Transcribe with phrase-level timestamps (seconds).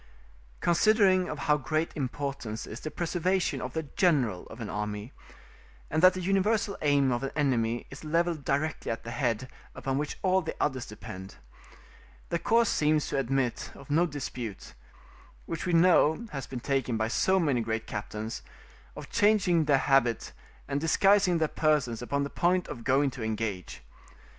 [0.61, 5.13] Considering of how great importance is the preservation of the general of an army,
[5.91, 9.99] and that the universal aim of an enemy is levelled directly at the head, upon
[9.99, 11.35] which all the others depend,
[12.29, 14.73] the course seems to admit of no dispute,
[15.45, 18.41] which we know has been taken by so many great captains,
[18.95, 20.31] of changing their habit
[20.67, 23.83] and disguising their persons upon the point of going to engage.